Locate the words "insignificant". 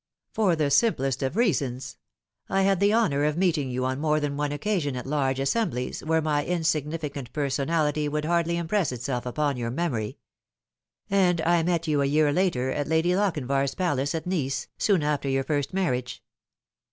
6.43-7.31